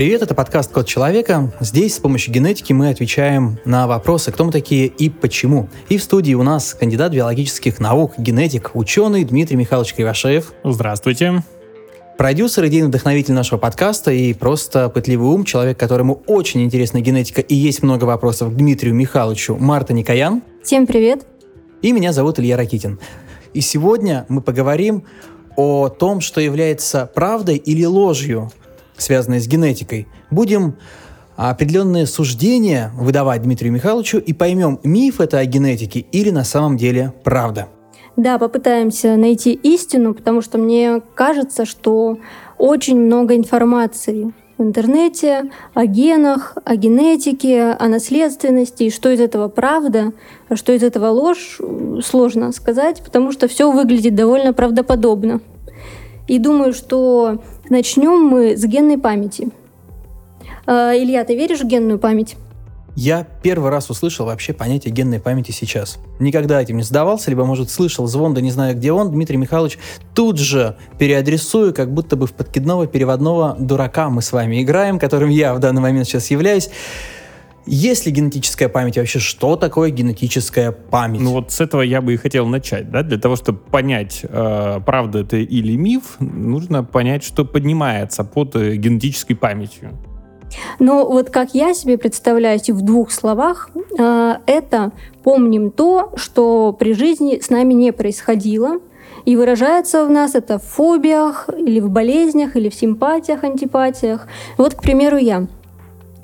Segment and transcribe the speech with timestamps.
[0.00, 1.52] Привет, это подкаст «Код человека».
[1.60, 5.68] Здесь с помощью генетики мы отвечаем на вопросы, кто мы такие и почему.
[5.90, 10.54] И в студии у нас кандидат биологических наук, генетик, ученый Дмитрий Михайлович Кривошеев.
[10.64, 11.44] Здравствуйте.
[12.16, 17.54] Продюсер, идейный вдохновитель нашего подкаста и просто пытливый ум, человек, которому очень интересна генетика и
[17.54, 20.40] есть много вопросов к Дмитрию Михайловичу, Марта Никоян.
[20.64, 21.26] Всем привет.
[21.82, 22.98] И меня зовут Илья Ракитин.
[23.52, 25.04] И сегодня мы поговорим
[25.56, 28.50] о том, что является правдой или ложью
[29.00, 30.08] связанные с генетикой.
[30.30, 30.76] Будем
[31.36, 37.12] определенные суждения выдавать Дмитрию Михайловичу и поймем, миф это о генетике или на самом деле
[37.24, 37.68] правда.
[38.16, 42.18] Да, попытаемся найти истину, потому что мне кажется, что
[42.58, 49.48] очень много информации в интернете о генах, о генетике, о наследственности, и что из этого
[49.48, 50.12] правда,
[50.50, 51.58] а что из этого ложь,
[52.04, 55.40] сложно сказать, потому что все выглядит довольно правдоподобно.
[56.28, 59.48] И думаю, что начнем мы с генной памяти.
[60.66, 62.36] Э, Илья, ты веришь в генную память?
[62.96, 65.98] Я первый раз услышал вообще понятие генной памяти сейчас.
[66.18, 69.10] Никогда этим не задавался, либо, может, слышал звон, да не знаю, где он.
[69.10, 69.78] Дмитрий Михайлович
[70.14, 75.30] тут же переадресую, как будто бы в подкидного переводного дурака мы с вами играем, которым
[75.30, 76.68] я в данный момент сейчас являюсь.
[77.72, 79.20] Есть ли генетическая память вообще?
[79.20, 81.20] Что такое генетическая память?
[81.20, 83.04] Ну вот с этого я бы и хотел начать, да?
[83.04, 88.74] Для того, чтобы понять, э, правда это или миф, нужно понять, что поднимается под э,
[88.74, 89.90] генетической памятью.
[90.80, 94.90] Ну вот как я себе представляю, в двух словах, э, это
[95.22, 98.80] помним то, что при жизни с нами не происходило,
[99.24, 104.26] и выражается в нас это в фобиях, или в болезнях, или в симпатиях, антипатиях.
[104.58, 105.46] Вот, к примеру, я–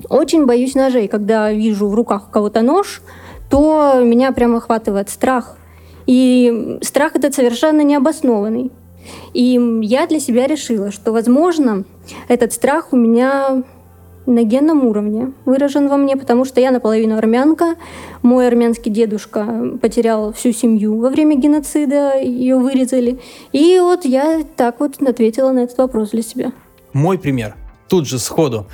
[0.09, 1.07] очень боюсь ножей.
[1.07, 3.01] Когда вижу в руках у кого-то нож,
[3.49, 5.57] то меня прямо охватывает страх.
[6.05, 8.71] И страх этот совершенно необоснованный.
[9.33, 11.85] И я для себя решила, что, возможно,
[12.27, 13.63] этот страх у меня
[14.25, 17.75] на генном уровне выражен во мне, потому что я наполовину армянка.
[18.21, 23.19] Мой армянский дедушка потерял всю семью во время геноцида, ее вырезали.
[23.53, 26.51] И вот я так вот ответила на этот вопрос для себя.
[26.91, 27.55] Мой пример–
[27.87, 28.67] тут же сходу.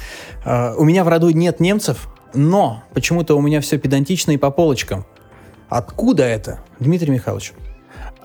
[0.46, 4.52] Uh, у меня в роду нет немцев, но почему-то у меня все педантично и по
[4.52, 5.06] полочкам.
[5.70, 7.54] Откуда это, Дмитрий Михайлович?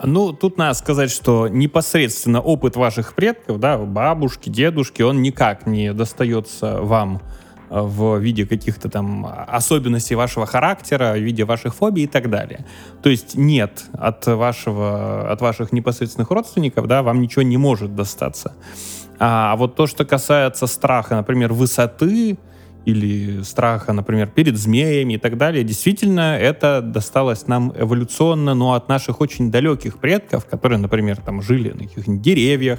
[0.03, 5.93] Ну, тут надо сказать, что непосредственно опыт ваших предков, да, бабушки, дедушки, он никак не
[5.93, 7.21] достается вам
[7.69, 12.65] э, в виде каких-то там особенностей вашего характера, в виде ваших фобий и так далее.
[13.03, 18.55] То есть нет от, вашего, от ваших непосредственных родственников, да, вам ничего не может достаться.
[19.19, 22.39] А вот то, что касается страха, например, высоты
[22.85, 28.89] или страха, например, перед змеями и так далее, действительно, это досталось нам эволюционно, но от
[28.89, 32.79] наших очень далеких предков, которые, например, там жили на каких-нибудь деревьях,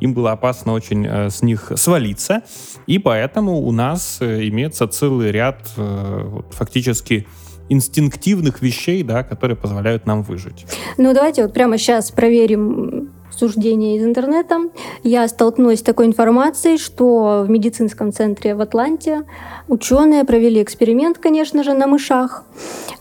[0.00, 2.42] им было опасно очень э, с них свалиться,
[2.86, 7.26] и поэтому у нас э, имеется целый ряд э, вот, фактически
[7.68, 10.66] инстинктивных вещей, да, которые позволяют нам выжить.
[10.98, 14.70] Ну, давайте вот прямо сейчас проверим суждения из интернета,
[15.02, 19.24] я столкнулась с такой информацией, что в медицинском центре в Атланте
[19.68, 22.44] ученые провели эксперимент, конечно же, на мышах.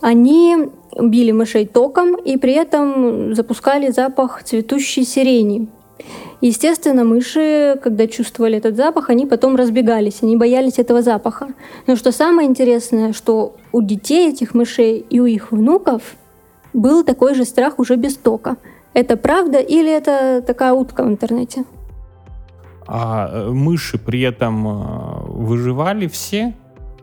[0.02, 0.70] Они
[1.00, 5.68] били мышей током и при этом запускали запах цветущей сирени.
[6.42, 11.48] Естественно, мыши, когда чувствовали этот запах, они потом разбегались, они боялись этого запаха.
[11.88, 16.16] Но что самое интересное, что у детей этих мышей и у их внуков
[16.74, 18.58] был такой же страх уже без тока–
[18.96, 21.66] это правда или это такая утка в интернете?
[22.88, 26.54] А э, мыши при этом э, выживали все?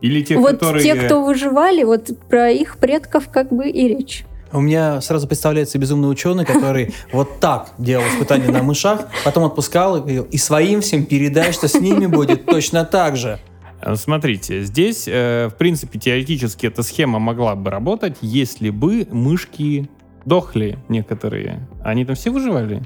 [0.01, 0.83] Или те, вот которые...
[0.83, 4.25] те, кто выживали, вот про их предков как бы и речь.
[4.51, 9.97] У меня сразу представляется безумный ученый, который вот так делал испытания на мышах, потом отпускал
[9.97, 13.39] и говорил, и своим всем передай, что с ними будет точно так же.
[13.81, 19.89] Э, смотрите, здесь, в принципе, теоретически эта схема могла бы работать, если бы мышки
[20.25, 21.67] дохли некоторые.
[21.83, 22.81] Они там все выживали?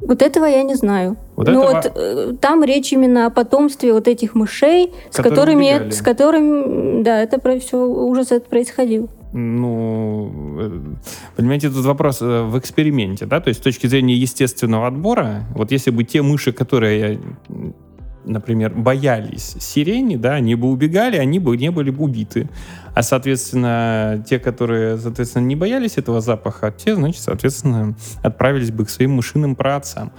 [0.00, 1.16] Вот этого я не знаю.
[1.36, 1.74] Вот ну этого...
[1.74, 5.90] вот э, там речь именно о потомстве вот этих мышей, с которыми, убегали.
[5.90, 9.08] с которыми, да, это про все ужас это происходил.
[9.32, 10.30] Ну,
[10.60, 10.80] э,
[11.36, 15.72] понимаете, тут вопрос э, в эксперименте, да, то есть с точки зрения естественного отбора, вот
[15.72, 17.20] если бы те мыши, которые
[18.24, 22.48] например, боялись сирени, да, они бы убегали, они бы не были бы убиты.
[22.94, 28.90] А, соответственно, те, которые, соответственно, не боялись этого запаха, те, значит, соответственно, отправились бы к
[28.90, 30.12] своим мышиным праотцам.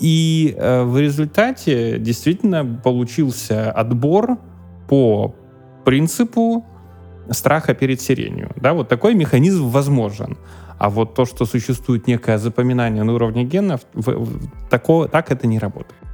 [0.00, 4.38] И э, в результате действительно получился отбор
[4.88, 5.34] по
[5.84, 6.64] принципу
[7.30, 8.50] страха перед сиренью.
[8.56, 10.36] Да, вот такой механизм возможен.
[10.78, 15.46] А вот то, что существует некое запоминание на уровне генов, в, в, такого, так это
[15.46, 16.05] не работает.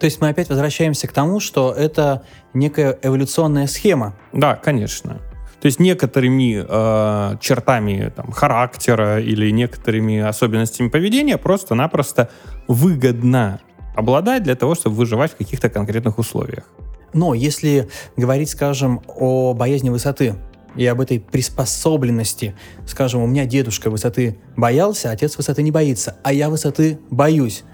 [0.00, 2.22] То есть мы опять возвращаемся к тому, что это
[2.54, 4.16] некая эволюционная схема.
[4.32, 5.20] Да, конечно.
[5.60, 12.30] То есть некоторыми э, чертами там, характера или некоторыми особенностями поведения просто-напросто
[12.66, 13.60] выгодно
[13.94, 16.64] обладать для того, чтобы выживать в каких-то конкретных условиях.
[17.12, 20.36] Но если говорить, скажем, о боязни высоты
[20.76, 22.56] и об этой приспособленности,
[22.86, 27.64] скажем, у меня дедушка высоты боялся, отец высоты не боится, а я высоты боюсь.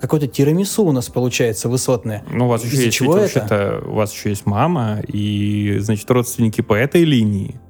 [0.00, 2.24] Какое-то тирамису у нас получается высотное.
[2.30, 3.82] Ну, у вас еще есть, чего ведь, это?
[3.86, 7.60] у вас еще есть мама и, значит, родственники по этой линии.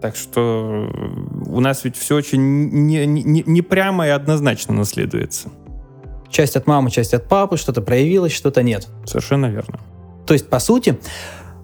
[0.00, 0.90] Так что
[1.46, 2.42] у нас ведь все очень
[2.86, 5.50] не, не, не прямо и однозначно наследуется.
[6.28, 8.88] Часть от мамы, часть от папы, что-то проявилось, что-то нет.
[9.04, 9.78] Совершенно верно.
[10.26, 10.98] То есть, по сути,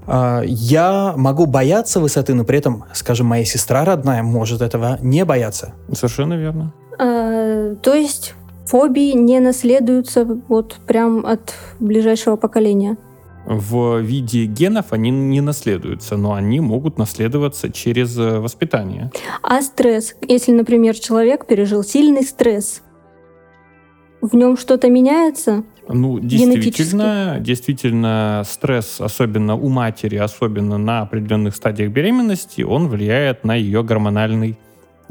[0.07, 5.25] а, я могу бояться высоты, но при этом, скажем, моя сестра родная может этого не
[5.25, 5.75] бояться.
[5.93, 6.73] Совершенно верно.
[6.99, 8.35] А, то есть
[8.69, 12.97] фобии не наследуются вот прям от ближайшего поколения?
[13.47, 19.11] В виде генов они не наследуются, но они могут наследоваться через э, воспитание.
[19.43, 20.15] А стресс?
[20.29, 22.83] Если, например, человек пережил сильный стресс,
[24.21, 25.65] в нем что-то меняется?
[25.89, 33.55] Ну, действительно, действительно, стресс, особенно у матери, особенно на определенных стадиях беременности, он влияет на
[33.55, 34.59] ее гормональный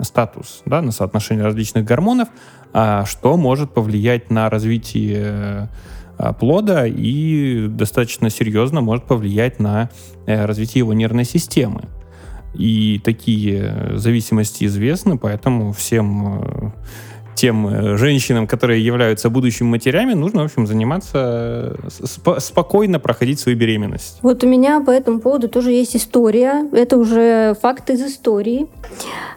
[0.02, 2.30] статус, да, на соотношение различных гормонов,
[2.74, 5.70] а, что может повлиять на развитие
[6.18, 9.90] а, плода и достаточно серьезно может повлиять на
[10.26, 11.86] э, развитие его нервной системы.
[12.56, 16.72] И такие зависимости известны, поэтому всем э,
[17.38, 23.58] тем э, женщинам, которые являются будущими матерями, нужно, в общем, заниматься, сп- спокойно проходить свою
[23.58, 24.18] беременность.
[24.24, 26.68] Вот у меня по этому поводу тоже есть история.
[26.74, 28.68] Это уже факт из истории.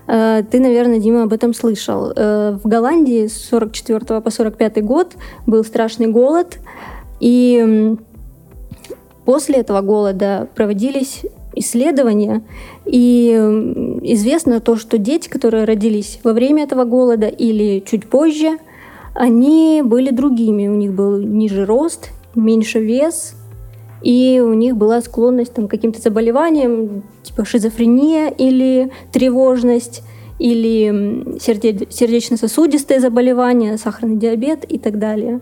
[0.09, 2.13] Э, ты, наверное, Дима, об этом слышал.
[2.17, 5.15] Э, в Голландии с 44 по 45 год
[5.47, 6.59] был страшный голод,
[7.21, 7.97] и
[9.25, 11.23] после этого голода проводились
[11.61, 12.43] исследования,
[12.85, 13.31] и
[14.03, 18.59] известно то, что дети, которые родились во время этого голода или чуть позже,
[19.15, 20.69] они были другими.
[20.69, 23.35] У них был ниже рост, меньше вес,
[24.03, 30.03] и у них была склонность там, к каким-то заболеваниям, типа шизофрения или тревожность,
[30.39, 35.41] или сердечно-сосудистые заболевания, сахарный диабет и так далее.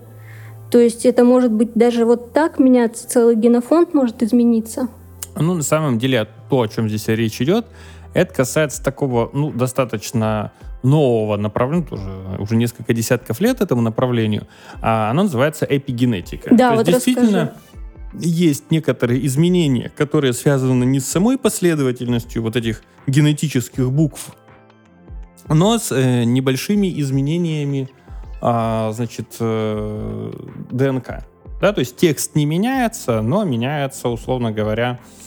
[0.71, 4.89] То есть это может быть даже вот так меняться, целый генофонд может измениться.
[5.39, 7.65] Ну, на самом деле, то, о чем здесь речь идет,
[8.13, 10.51] это касается такого, ну, достаточно
[10.83, 14.47] нового направления, тоже уже несколько десятков лет этому направлению.
[14.81, 16.53] А оно называется эпигенетика.
[16.55, 17.53] Да, то вот есть, действительно,
[18.13, 18.29] расскажи.
[18.29, 24.29] есть некоторые изменения, которые связаны не с самой последовательностью вот этих генетических букв,
[25.47, 27.89] но с э, небольшими изменениями,
[28.41, 30.31] э, значит, э,
[30.71, 31.25] ДНК.
[31.59, 35.18] Да, то есть текст не меняется, но меняется, условно говоря, а,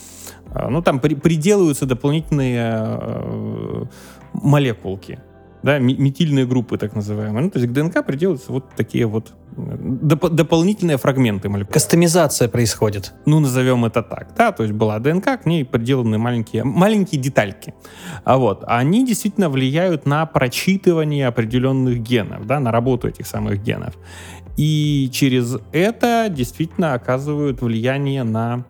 [0.71, 3.85] ну, там при, приделываются дополнительные э,
[4.33, 5.19] молекулки,
[5.63, 7.45] да, метильные группы, так называемые.
[7.45, 11.73] Ну, то есть к ДНК приделываются вот такие вот доп дополнительные фрагменты молекул.
[11.73, 13.13] Кастомизация происходит.
[13.27, 17.75] Ну, назовем это так, да, то есть была ДНК, к ней приделаны маленькие, маленькие детальки.
[18.25, 23.95] А вот, они действительно влияют на прочитывание определенных генов, да, на работу этих самых генов.
[24.57, 28.65] И через это действительно оказывают влияние на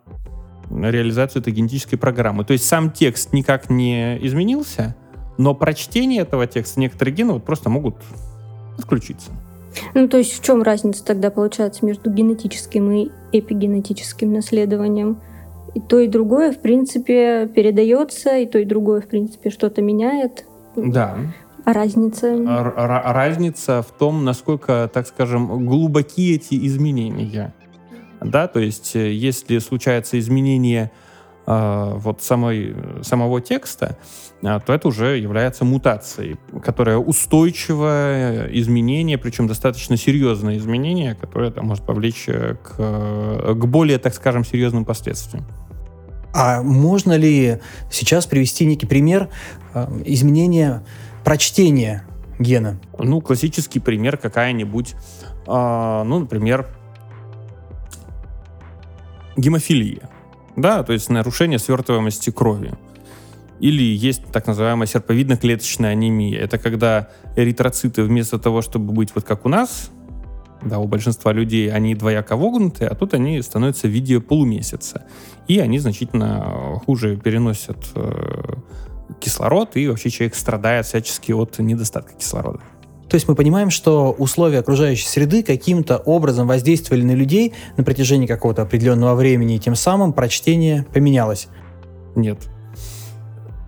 [0.72, 2.44] реализацию этой генетической программы.
[2.44, 4.94] То есть сам текст никак не изменился,
[5.38, 7.96] но прочтение этого текста некоторые гены вот просто могут
[8.78, 9.30] отключиться.
[9.94, 15.20] Ну, то есть в чем разница тогда получается между генетическим и эпигенетическим наследованием?
[15.74, 20.44] И то, и другое, в принципе, передается, и то, и другое, в принципе, что-то меняет.
[20.76, 21.16] Да.
[21.64, 22.26] А разница?
[22.26, 27.52] Р- разница в том, насколько, так скажем, глубоки эти изменения
[28.24, 30.90] да, то есть э, если случается изменение
[31.46, 33.98] э, вот самой, самого текста,
[34.42, 41.66] э, то это уже является мутацией, которая устойчивое изменение, причем достаточно серьезное изменение, которое там,
[41.66, 42.76] может повлечь э, к,
[43.54, 45.46] к более, так скажем, серьезным последствиям.
[46.34, 47.58] А можно ли
[47.90, 49.28] сейчас привести некий пример
[49.74, 50.82] э, изменения
[51.24, 52.04] прочтения
[52.38, 52.80] гена?
[52.98, 54.94] Ну, классический пример какая-нибудь,
[55.46, 56.68] э, ну, например,
[59.36, 60.08] гемофилия,
[60.56, 62.74] да, то есть нарушение свертываемости крови.
[63.60, 66.38] Или есть так называемая серповидно-клеточная анемия.
[66.40, 69.90] Это когда эритроциты вместо того, чтобы быть вот как у нас,
[70.64, 75.04] да, у большинства людей они двояко вогнуты, а тут они становятся в виде полумесяца.
[75.48, 78.54] И они значительно хуже переносят э,
[79.20, 82.60] кислород, и вообще человек страдает всячески от недостатка кислорода.
[83.12, 88.26] То есть мы понимаем, что условия окружающей среды каким-то образом воздействовали на людей на протяжении
[88.26, 91.48] какого-то определенного времени, и тем самым прочтение поменялось.
[92.14, 92.38] Нет.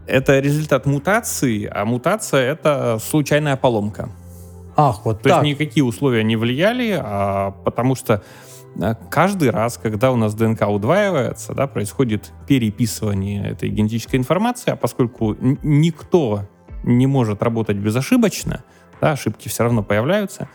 [0.06, 4.08] Это результат мутации, а мутация— это случайная поломка.
[4.76, 5.44] Ах, вот То так.
[5.44, 8.22] есть никакие условия не влияли, а потому что
[8.80, 14.76] а, каждый раз, когда у нас ДНК удваивается, да, происходит переписывание этой генетической информации, а
[14.76, 16.48] поскольку никто
[16.82, 18.64] не может работать безошибочно,
[19.04, 20.48] да, ошибки все равно появляются,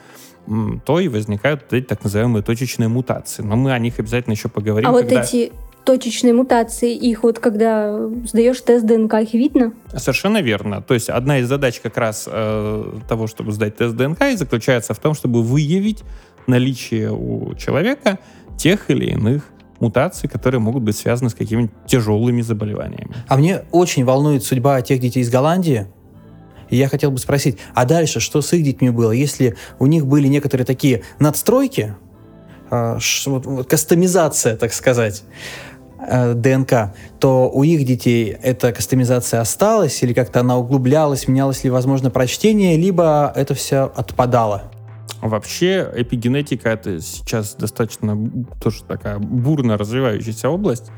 [0.83, 3.43] то и возникают вот эти так называемые точечные мутации.
[3.43, 4.89] Но мы о них обязательно еще поговорим.
[4.89, 5.51] А вот когда- эти
[5.85, 9.73] точечные мутации, их вот когда сдаешь тест ДНК, их видно?
[9.95, 10.81] Совершенно верно.
[10.81, 14.95] То есть одна из задач как раз э, того, чтобы сдать тест ДНК, и заключается
[14.95, 16.03] в том, чтобы выявить
[16.47, 18.17] наличие у человека
[18.57, 19.43] тех или иных
[19.79, 23.13] мутаций, которые могут быть связаны с какими-нибудь тяжелыми заболеваниями.
[23.27, 25.87] А мне очень волнует судьба тех детей из Голландии.
[26.69, 29.11] И я хотел бы спросить, а дальше что с их детьми было?
[29.11, 31.95] Если у них были некоторые такие надстройки,
[32.71, 32.97] э,
[33.67, 35.23] кастомизация, так сказать,
[35.99, 41.69] э, ДНК, то у их детей эта кастомизация осталась или как-то она углублялась, менялось ли,
[41.69, 44.71] возможно, прочтение, либо это все отпадало?
[45.21, 48.17] Вообще эпигенетика это сейчас достаточно
[48.61, 50.91] тоже такая бурно развивающаяся область.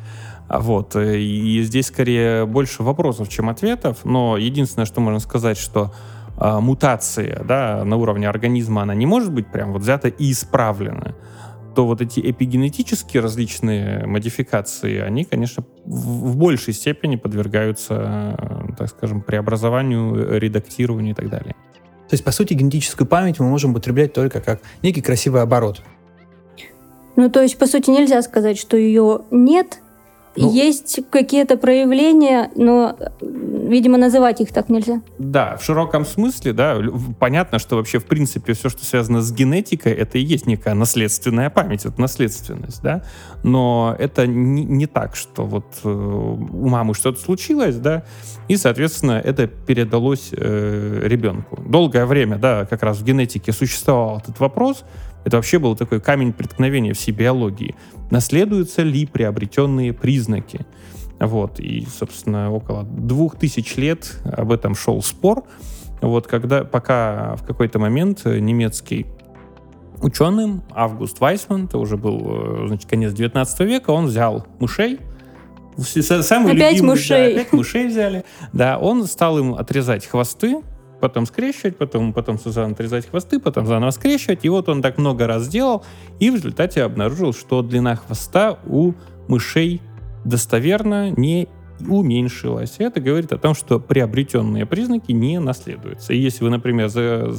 [0.51, 0.97] А Вот.
[0.97, 3.99] э, И здесь скорее больше вопросов, чем ответов.
[4.03, 5.93] Но единственное, что можно сказать, что
[6.37, 11.15] а, мутация да, на уровне организма, она не может быть прям вот взята и исправлена
[11.73, 18.89] то вот эти эпигенетические различные модификации, они, конечно, в, в большей степени подвергаются, э, так
[18.89, 21.55] скажем, преобразованию, редактированию и так далее.
[22.09, 25.81] То есть, по сути, генетическую память мы можем употреблять только как некий красивый оборот.
[27.15, 29.79] Ну, то есть, по сути, нельзя сказать, что ее нет.
[30.35, 35.01] Ну- Есть какие-то проявления, но, видимо, называть их так нельзя.
[35.17, 36.77] Да, в широком смысле, да,
[37.19, 41.49] понятно, что вообще, в принципе, все, что связано с генетикой, это и есть некая наследственная
[41.49, 43.03] память, это наследственность, да,
[43.43, 48.03] но это не, не так, что вот э, у мамы что-то случилось, да,
[48.47, 51.61] и, соответственно, это передалось э, ребенку.
[51.61, 54.85] Долгое время, да, как раз в генетике существовал этот вопрос,
[55.23, 57.75] это вообще был такой камень преткновения всей биологии.
[58.09, 60.65] Наследуются ли приобретенные признаки?
[61.19, 65.43] Вот, и, собственно, около двух тысяч лет об этом шел спор.
[66.01, 69.05] Вот, когда, пока в какой-то момент э, немецкий
[70.01, 74.99] ученым Август Вайсман, это уже был, э, значит, конец 19 века, он взял мышей,
[75.77, 77.33] самые Опять любимые, да, мышей.
[77.33, 78.25] опять мышей взяли.
[78.51, 80.61] Да, он стал им отрезать хвосты,
[81.01, 84.45] потом скрещивать, потом, потом заново отрезать хвосты, потом заново скрещивать.
[84.45, 85.83] И вот он так много раз делал,
[86.19, 88.93] и в результате обнаружил, что длина хвоста у
[89.27, 89.81] мышей
[90.23, 91.49] достоверно не
[91.87, 92.75] уменьшилась.
[92.77, 96.13] Это говорит о том, что приобретенные признаки не наследуются.
[96.13, 97.31] И если вы, например, за-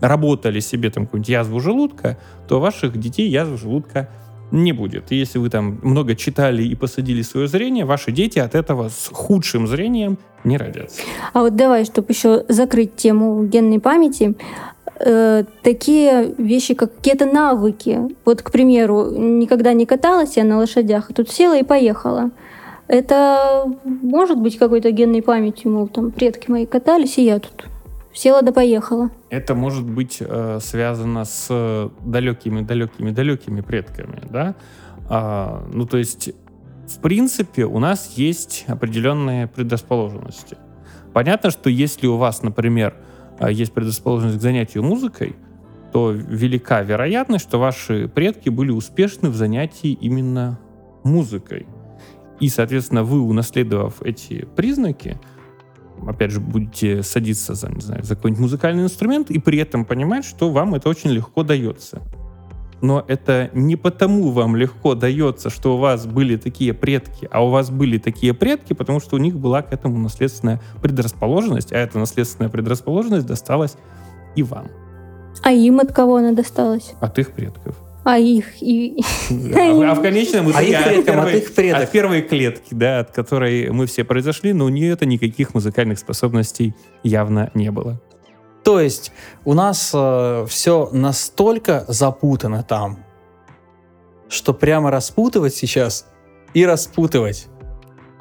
[0.00, 2.18] заработали себе там какую-нибудь язву желудка,
[2.48, 4.08] то ваших детей язвы желудка
[4.54, 5.10] не будет.
[5.10, 9.66] Если вы там много читали и посадили свое зрение, ваши дети от этого с худшим
[9.66, 11.02] зрением не родятся.
[11.32, 14.36] А вот давай, чтобы еще закрыть тему генной памяти,
[15.00, 18.00] э, такие вещи, как какие-то навыки.
[18.24, 22.30] Вот, к примеру, никогда не каталась я на лошадях, а тут села и поехала.
[22.86, 27.64] Это может быть какой-то генной памятью, мол, там предки мои катались, и я тут
[28.14, 29.10] села да поехала.
[29.30, 34.54] Это может быть э, связано с далекими-далекими-далекими предками, да?
[35.08, 36.30] А, ну, то есть,
[36.86, 40.56] в принципе, у нас есть определенные предрасположенности.
[41.12, 42.94] Понятно, что если у вас, например,
[43.38, 45.36] э, есть предрасположенность к занятию музыкой,
[45.92, 50.58] то велика вероятность, что ваши предки были успешны в занятии именно
[51.04, 51.66] музыкой.
[52.40, 55.20] И, соответственно, вы, унаследовав эти признаки,
[56.06, 60.24] опять же, будете садиться за, не знаю, за какой-нибудь музыкальный инструмент и при этом понимать,
[60.24, 62.02] что вам это очень легко дается.
[62.80, 67.48] Но это не потому вам легко дается, что у вас были такие предки, а у
[67.50, 71.98] вас были такие предки, потому что у них была к этому наследственная предрасположенность, а эта
[71.98, 73.76] наследственная предрасположенность досталась
[74.36, 74.66] и вам,
[75.42, 76.92] А им от кого она досталась?
[77.00, 77.74] от их предков.
[78.04, 79.02] А их и...
[79.54, 83.10] А, а в конечном А итоге их от, от их от первой клетки, да, от
[83.12, 88.00] которой мы все произошли, но у нее это никаких музыкальных способностей явно не было.
[88.62, 89.12] То есть
[89.44, 92.98] у нас все настолько запутано там,
[94.28, 96.06] что прямо распутывать сейчас
[96.54, 97.46] и распутывать.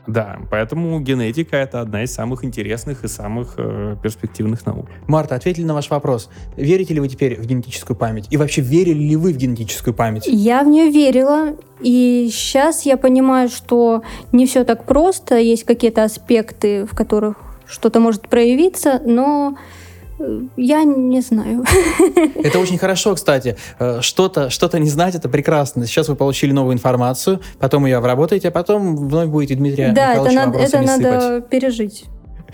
[0.05, 4.88] Да, поэтому генетика это одна из самых интересных и самых э, перспективных наук.
[5.07, 6.29] Марта, ответили на ваш вопрос.
[6.57, 8.27] Верите ли вы теперь в генетическую память?
[8.29, 10.27] И вообще верили ли вы в генетическую память?
[10.27, 16.03] Я в нее верила, и сейчас я понимаю, что не все так просто, есть какие-то
[16.03, 19.57] аспекты, в которых что-то может проявиться, но
[20.58, 21.63] Я не знаю.
[22.36, 23.58] Это очень хорошо, кстати.
[23.80, 25.86] Э, что-то что не знать, это прекрасно.
[25.86, 30.32] Сейчас вы получили новую информацию, потом ее обработаете, а потом вновь будете Дмитрия Да, это
[30.32, 30.86] надо, это сыпать.
[30.86, 32.06] надо пережить.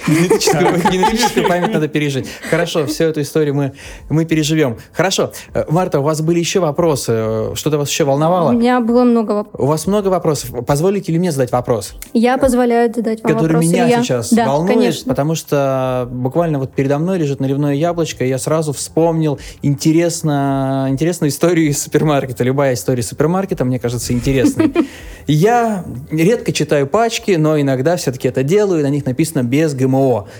[0.07, 2.27] Генетическую память надо пережить.
[2.49, 3.73] Хорошо, всю эту историю мы,
[4.09, 4.77] мы переживем.
[4.93, 5.31] Хорошо.
[5.53, 7.11] Э, Марта, у вас были еще вопросы?
[7.15, 8.49] Э, что-то вас еще волновало?
[8.49, 9.59] У меня было много вопросов.
[9.59, 10.65] У вас много вопросов.
[10.65, 11.93] Позволите ли мне задать вопрос?
[12.13, 13.65] Я позволяю задать вам Который вопрос.
[13.65, 14.03] меня Илья.
[14.03, 15.09] сейчас да, волнует, конечно.
[15.09, 21.29] потому что буквально вот передо мной лежит наливное яблочко, и я сразу вспомнил интересно, интересную
[21.29, 22.43] историю из супермаркета.
[22.43, 24.73] Любая история из супермаркета, мне кажется, интересной.
[25.27, 29.88] Я редко читаю пачки, но иногда все-таки это делаю, и на них написано без ГМО.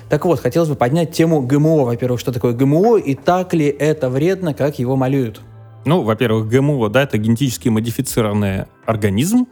[0.09, 1.85] Так вот, хотелось бы поднять тему ГМО.
[1.85, 5.41] Во-первых, что такое ГМО, и так ли это вредно, как его малюют?
[5.85, 9.47] Ну, во-первых, ГМО, да, это генетически модифицированный организм,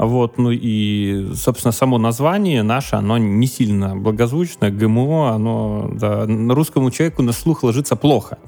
[0.00, 4.70] вот, ну и, собственно, само название наше, оно не сильно благозвучное.
[4.70, 8.38] ГМО, оно да, русскому человеку на слух ложится плохо.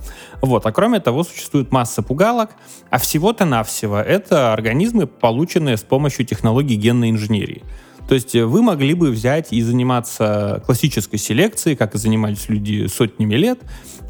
[0.41, 2.53] Вот, а кроме того, существует масса пугалок,
[2.89, 7.63] а всего-то навсего это организмы, полученные с помощью технологий генной инженерии.
[8.09, 13.35] То есть вы могли бы взять и заниматься классической селекцией, как и занимались люди сотнями
[13.35, 13.61] лет,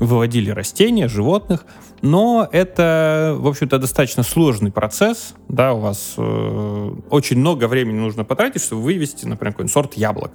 [0.01, 1.67] выводили растения, животных,
[2.01, 8.25] но это, в общем-то, достаточно сложный процесс, да, у вас э, очень много времени нужно
[8.25, 10.33] потратить, чтобы вывести, например, какой-нибудь сорт яблок.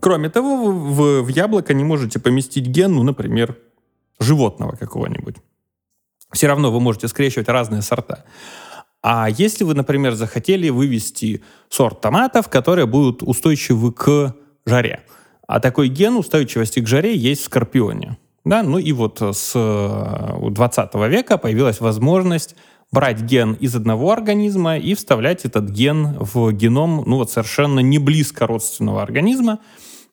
[0.00, 3.58] Кроме того, вы в, в яблоко не можете поместить ген, ну, например,
[4.18, 5.36] животного какого-нибудь.
[6.32, 8.24] Все равно вы можете скрещивать разные сорта.
[9.08, 14.34] А если вы, например, захотели вывести сорт томатов, которые будут устойчивы к
[14.66, 15.04] жаре,
[15.46, 18.18] а такой ген устойчивости к жаре есть в скорпионе.
[18.44, 18.64] Да?
[18.64, 22.56] Ну и вот с 20 э, века появилась возможность
[22.90, 28.00] брать ген из одного организма и вставлять этот ген в геном ну вот совершенно не
[28.00, 29.60] близко родственного организма,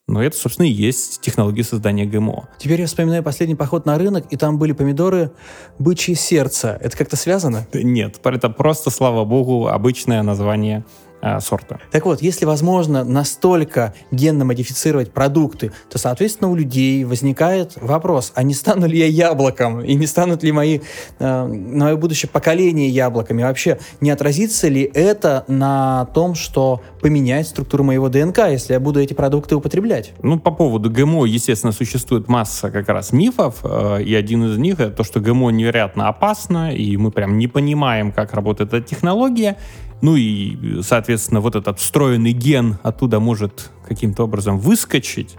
[0.06, 2.48] но это, собственно, и есть технология создания ГМО.
[2.58, 5.32] Теперь я вспоминаю последний поход на рынок, и там были помидоры
[5.78, 6.78] бычье сердце.
[6.80, 7.66] Это как-то связано?
[7.72, 10.84] Нет, это просто, слава богу, обычное название
[11.24, 11.80] э, сорта.
[11.90, 18.42] Так вот, если возможно настолько генно модифицировать продукты, то, соответственно, у людей возникает вопрос, а
[18.42, 20.80] не стану ли я яблоком, и не станут ли мои,
[21.18, 23.42] э, мое будущее поколение яблоками?
[23.42, 29.00] Вообще, не отразится ли это на том, что поменяет структуру моего ДНК, если я буду
[29.00, 30.12] эти продукты употреблять?
[30.22, 34.80] Ну, по поводу ГМО, естественно, существует масса как раз мифов, э, и один из них
[34.80, 39.56] это то, что ГМО невероятно опасно, и мы прям не понимаем, как работает эта технология,
[40.02, 45.36] ну и, соответственно, вот этот встроенный ген оттуда может каким-то образом выскочить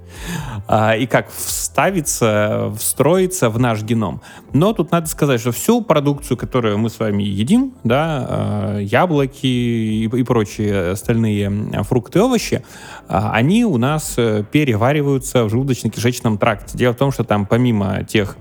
[0.67, 4.21] а, и как вставиться, встроиться в наш геном.
[4.53, 9.45] Но тут надо сказать, что всю продукцию, которую мы с вами едим, да, а, яблоки
[9.45, 12.63] и, и прочие остальные фрукты и овощи,
[13.07, 16.77] а, они у нас э, перевариваются в желудочно-кишечном тракте.
[16.77, 18.37] Дело в том, что там помимо тех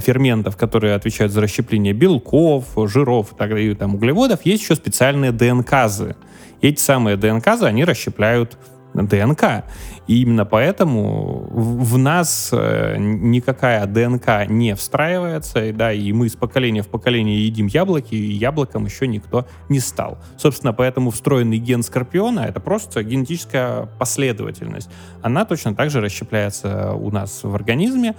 [0.00, 6.16] ферментов, которые отвечают за расщепление белков, жиров и там, углеводов, есть еще специальные ДНКазы.
[6.60, 8.56] И эти самые ДНКазы, они расщепляют
[9.04, 9.64] ДНК.
[10.06, 16.36] И именно поэтому в нас э, никакая ДНК не встраивается, и, да, и мы из
[16.36, 20.18] поколения в поколение едим яблоки, и яблоком еще никто не стал.
[20.38, 24.88] Собственно, поэтому встроенный ген скорпиона— это просто генетическая последовательность.
[25.22, 28.14] Она точно так же расщепляется у нас в организме,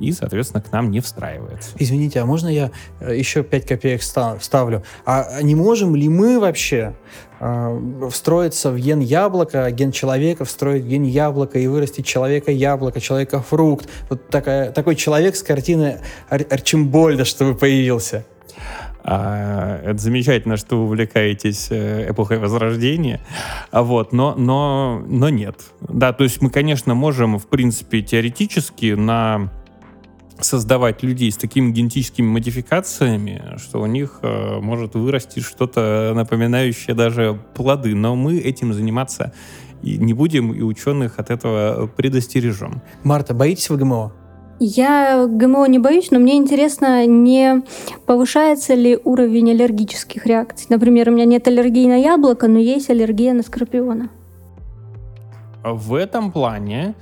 [0.00, 1.70] и, соответственно, к нам не встраивается.
[1.78, 4.82] Извините, а можно я э, еще 5 копеек ставлю?
[5.04, 6.94] А не можем ли мы вообще
[7.40, 13.40] э, встроиться в ген яблока, ген человека, встроить ген яблока и вырастить человека яблоко, человека
[13.40, 13.88] фрукт?
[14.08, 18.24] Вот такая, такой человек с картины Ар Арчимбольда, чтобы появился.
[19.10, 23.20] А, это замечательно, что вы увлекаетесь э, эпохой Возрождения,
[23.70, 25.56] а вот, но, но, но нет.
[25.80, 29.50] Да, то есть мы, конечно, можем, в принципе, теоретически на
[30.40, 37.38] создавать людей с такими генетическими модификациями, что у них э, может вырасти что-то напоминающее даже
[37.54, 37.94] плоды.
[37.94, 39.32] Но мы этим заниматься
[39.82, 42.82] и не будем, и ученых от этого предостережем.
[43.04, 44.12] Марта, боитесь вы ГМО?
[44.60, 47.62] Я ГМО не боюсь, но мне интересно, не
[48.06, 50.66] повышается ли уровень аллергических реакций.
[50.68, 54.10] Например, у меня нет аллергии на яблоко, но есть аллергия на скорпиона.
[55.62, 56.96] В этом плане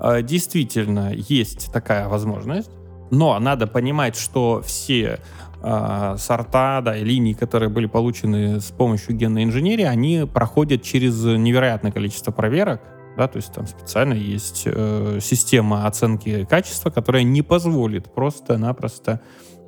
[0.00, 2.70] э, действительно есть такая возможность.
[3.10, 5.20] Но надо понимать, что все
[5.62, 11.22] э, сорта, да, и линии, которые были получены с помощью генной инженерии, они проходят через
[11.24, 12.82] невероятное количество проверок,
[13.16, 19.20] да, то есть там специально есть э, система оценки качества, которая не позволит просто-напросто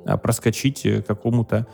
[0.05, 1.67] э, проскочить какому-то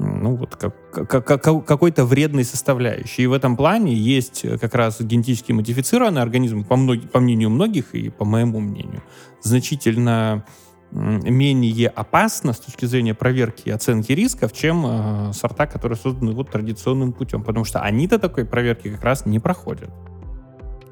[0.00, 3.22] ну, вот как, как, как, какой-то вредной составляющей.
[3.22, 7.96] И в этом плане есть как раз генетически модифицированный организм, по, мног, по мнению многих
[7.96, 9.02] и по моему мнению,
[9.42, 10.44] значительно
[10.90, 16.50] менее опасно с точки зрения проверки и оценки рисков, чем э, сорта, которые созданы вот
[16.50, 19.90] традиционным путем, потому что они-то такой проверки как раз не проходят.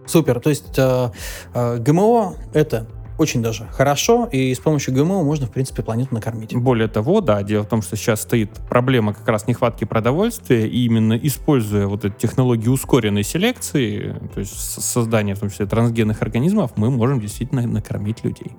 [0.07, 0.41] Супер.
[0.41, 1.11] То есть э,
[1.55, 2.87] э, ГМО это
[3.19, 6.55] очень даже хорошо, и с помощью ГМО можно, в принципе, планету накормить.
[6.55, 10.85] Более того, да, дело в том, что сейчас стоит проблема как раз нехватки продовольствия, и
[10.85, 16.73] именно используя вот эти технологии ускоренной селекции, то есть создания, в том числе, трансгенных организмов,
[16.77, 18.53] мы можем действительно накормить людей.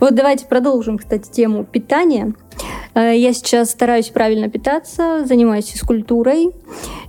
[0.00, 2.34] Вот давайте продолжим, кстати, тему питания.
[2.94, 6.52] Э, я сейчас стараюсь правильно питаться, занимаюсь физкультурой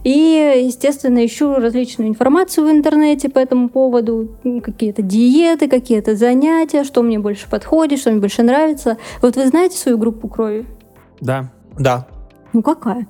[0.04, 4.30] и, естественно, ищу различную информацию в интернете по этому поводу,
[4.64, 8.98] какие-то диеты, какие-то занятия, что мне больше подходит, что мне больше нравится.
[9.22, 10.66] Вот вы знаете свою группу крови?
[11.22, 11.52] Да.
[11.78, 12.08] Да.
[12.54, 13.08] Ну какая?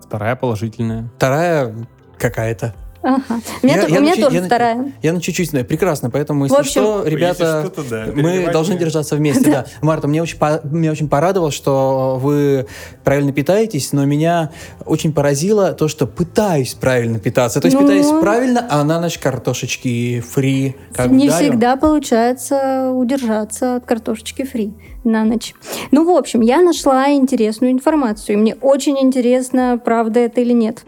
[0.00, 1.10] Вторая положительная.
[1.16, 1.74] Вторая
[2.18, 2.74] какая-то.
[3.02, 3.40] Ага.
[3.62, 4.76] У меня, я, то, я у меня тоже я, вторая.
[4.76, 5.64] Я, я на чуть-чуть знаю.
[5.64, 6.10] Прекрасно.
[6.10, 9.50] Поэтому, если общем, что, ребята, если да, мы должны держаться вместе.
[9.50, 9.66] Да.
[9.80, 12.66] Марта, мне очень, по, меня очень порадовало, что вы
[13.02, 14.50] правильно питаетесь, но меня
[14.84, 17.60] очень поразило то, что пытаюсь правильно питаться.
[17.60, 20.76] То есть ну, питаюсь правильно, а на ночь картошечки фри.
[20.94, 21.44] Как не ударю.
[21.44, 24.72] всегда получается удержаться от картошечки фри
[25.04, 25.54] на ночь.
[25.90, 28.34] Ну, в общем, я нашла интересную информацию.
[28.34, 30.84] И мне очень интересно, правда это или нет.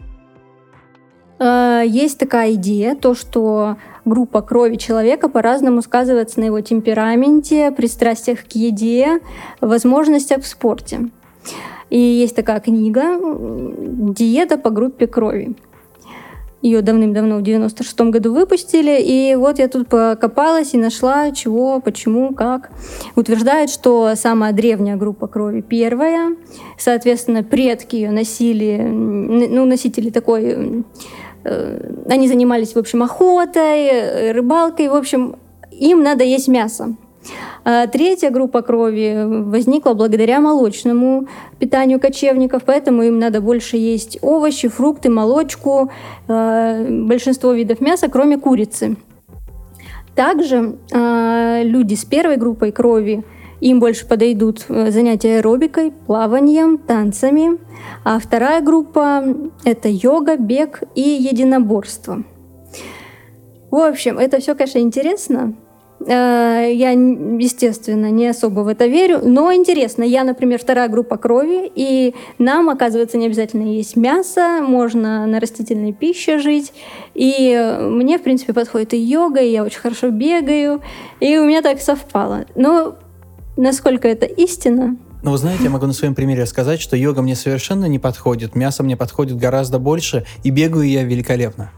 [1.44, 3.76] Э, есть такая идея, то, что
[4.06, 9.20] группа крови человека по-разному сказывается на его темпераменте, пристрастиях к еде,
[9.60, 11.10] возможностях в спорте.
[11.90, 13.18] И есть такая книга
[14.14, 15.54] «Диета по группе крови».
[16.62, 22.32] Ее давным-давно в 96 году выпустили, и вот я тут покопалась и нашла, чего, почему,
[22.34, 22.70] как.
[23.16, 26.34] Утверждают, что самая древняя группа крови первая,
[26.78, 30.84] соответственно, предки ее носили, ну, носители такой
[31.44, 35.36] они занимались, в общем, охотой, э, рыбалкой, в общем,
[35.70, 36.96] им надо есть мясо.
[37.64, 41.26] А третья группа крови возникла благодаря молочному
[41.58, 45.90] питанию кочевников, поэтому им надо больше есть овощи, фрукты, молочку,
[46.28, 48.96] э, большинство видов мяса, кроме курицы.
[50.14, 53.24] Также люди с первой группой крови
[53.64, 57.58] им больше подойдут э, занятия аэробикой, плаванием, танцами.
[58.04, 59.24] А вторая группа–
[59.64, 62.24] это йога, бег и единоборство.
[63.70, 65.54] В общем, это все, конечно, интересно.
[66.06, 70.02] Э, я, естественно, не особо в это верю, но интересно.
[70.02, 75.94] Я, например, вторая группа крови, и нам, оказывается, не обязательно есть мясо, можно на растительной
[75.94, 76.74] пище жить.
[77.14, 80.82] И мне, в принципе, подходит и йога, и я очень хорошо бегаю,
[81.20, 82.44] и у меня так совпало.
[82.54, 82.96] Но
[83.56, 84.96] Насколько это истина?
[85.22, 88.54] Ну, вы знаете, я могу на своем примере сказать, что йога мне совершенно не подходит,
[88.54, 91.70] мясо мне подходит гораздо больше, и бегаю я великолепно.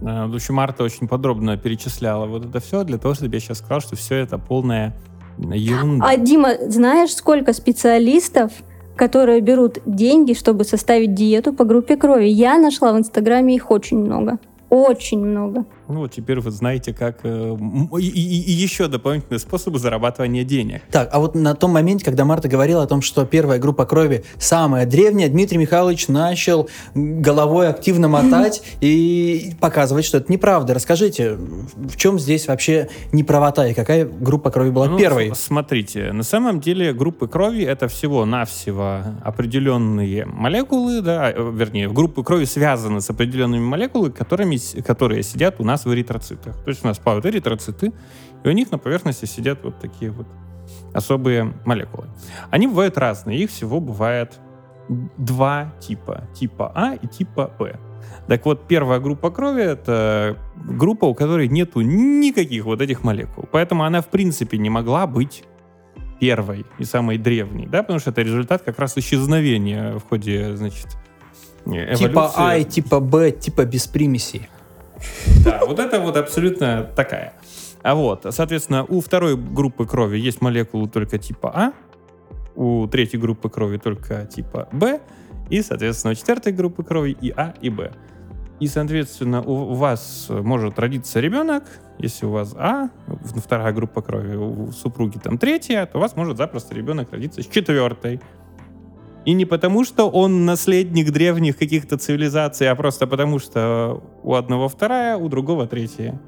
[0.00, 3.80] В общем, Марта очень подробно перечисляла вот это все для того, чтобы я сейчас сказал,
[3.80, 4.96] что все это полная
[5.38, 6.04] ерунда.
[6.08, 8.50] А, Дима, знаешь, сколько специалистов,
[8.96, 12.24] которые берут деньги, чтобы составить диету по группе крови?
[12.26, 14.38] Я нашла в Инстаграме их очень много.
[14.70, 15.66] Очень много.
[15.88, 17.20] Ну, вот теперь вы знаете, как...
[17.24, 17.56] Э,
[17.98, 20.82] и, и, и еще дополнительные способы зарабатывания денег.
[20.90, 24.24] Так, а вот на том моменте, когда Марта говорила о том, что первая группа крови
[24.38, 30.74] самая древняя, Дмитрий Михайлович начал головой активно мотать и показывать, что это неправда.
[30.74, 35.32] Расскажите, в чем здесь вообще неправота и какая группа крови была ну, первой?
[35.34, 42.44] Смотрите, на самом деле группы крови это всего-навсего определенные молекулы, да, э, вернее, группы крови
[42.44, 46.56] связаны с определенными молекулами, которыми, которые сидят у нас нас в эритроцитах.
[46.64, 47.92] То есть у нас плавают эритроциты,
[48.44, 50.26] и у них на поверхности сидят вот такие вот
[50.94, 52.06] особые молекулы.
[52.50, 54.38] Они бывают разные, их всего бывает
[55.18, 56.28] два типа.
[56.34, 57.78] Типа А и типа Б.
[58.26, 63.48] Так вот, первая группа крови— это группа, у которой нету никаких вот этих молекул.
[63.50, 65.44] Поэтому она, в принципе, не могла быть
[66.20, 70.86] первой и самой древней, да, потому что это результат как раз исчезновения в ходе, значит,
[71.66, 72.06] эволюции.
[72.06, 74.48] Типа А и типа Б, типа без примесей.
[75.44, 77.34] Да, вот это вот абсолютно такая.
[77.82, 81.72] А вот, соответственно, у второй группы крови есть молекулы только типа А,
[82.54, 85.00] у третьей группы крови только типа Б,
[85.50, 87.92] и, соответственно, у четвертой группы крови и А, и Б.
[88.60, 91.64] И, соответственно, у вас может родиться ребенок,
[91.98, 92.90] если у вас А,
[93.36, 97.46] вторая группа крови, у супруги там третья, то у вас может запросто ребенок родиться с
[97.46, 98.20] четвертой.
[99.24, 104.68] И не потому, что он наследник древних каких-то цивилизаций, а просто потому, что у одного
[104.68, 106.20] вторая, у другого третья.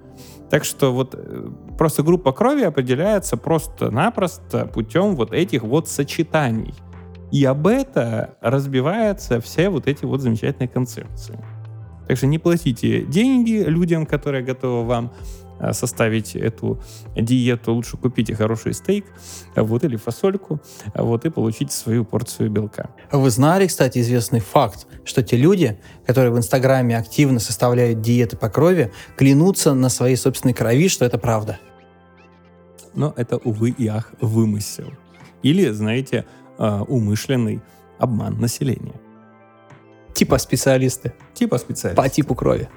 [0.50, 6.74] Так что вот э, просто группа крови определяется просто-напросто путем вот этих вот сочетаний.
[7.32, 11.38] И об это разбиваются все вот эти вот замечательные концепции.
[12.06, 15.12] Так что не платите деньги людям, которые готовы вам
[15.58, 16.80] а, составить эту
[17.16, 19.06] диету, лучше купите хороший стейк,
[19.54, 20.60] вот, или фасольку,
[20.94, 22.90] вот, и получите свою порцию белка.
[23.12, 28.50] Вы знали, кстати, известный факт, что те люди, которые в Инстаграме активно составляют диеты по
[28.50, 31.58] крови, клянутся на своей собственной крови, что это правда?
[32.94, 34.92] Но это, увы и ах, вымысел.
[35.42, 36.26] Или, знаете,
[36.58, 37.62] а, умышленный
[37.98, 39.00] обман населения.
[40.14, 41.12] Типа специалисты.
[41.34, 42.02] Типа специалисты.
[42.02, 42.68] По типу крови.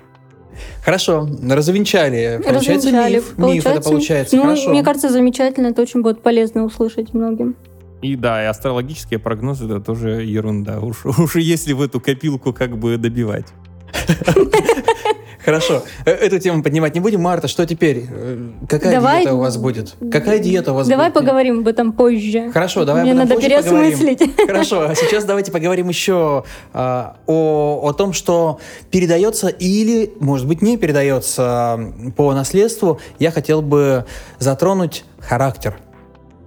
[0.83, 2.41] Хорошо, развенчали.
[2.43, 3.15] Получается Развенчали.
[3.15, 3.37] миф.
[3.37, 4.35] Миф это получается.
[4.35, 4.69] Ну, Хорошо.
[4.69, 5.67] мне кажется, замечательно.
[5.67, 7.55] Это очень будет полезно услышать многим.
[8.01, 10.79] И да, и астрологические прогнозы это тоже ерунда.
[10.79, 13.47] Уж, уж если в эту копилку как бы добивать.
[15.45, 15.83] Хорошо.
[16.05, 17.21] Э, Эту тему поднимать не будем.
[17.21, 18.05] Марта, что теперь?
[18.11, 19.95] Э, Какая Давай- диета у вас будет?
[20.11, 21.13] Какая диета у вас Давай будет?
[21.13, 22.51] поговорим об этом позже.
[22.51, 23.97] Хорошо, давай Мне об этом надо позже поговорим.
[23.97, 24.35] переосмыслить.
[24.47, 28.59] Хорошо, а сейчас давайте поговорим еще а, о, о том, что
[28.91, 31.79] передается или, может быть, не передается
[32.17, 32.99] по наследству.
[33.19, 34.03] Я хотел бы
[34.39, 35.77] затронуть характер.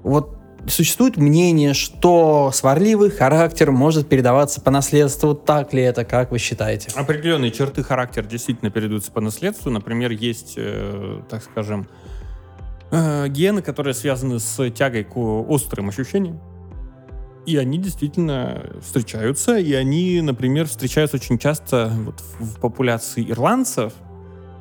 [0.03, 0.37] Вот
[0.69, 5.35] существует мнение, что сварливый характер может передаваться по наследству.
[5.35, 6.91] Так ли это, как вы считаете?
[6.95, 9.71] Определенные черты характера действительно передаются по наследству.
[9.71, 11.89] Например, есть, э, так скажем,
[12.91, 16.41] э, гены, которые связаны с тягой к острым ощущениям.
[17.47, 23.95] И они действительно встречаются, и они, например, встречаются очень часто вот в, популяции ирландцев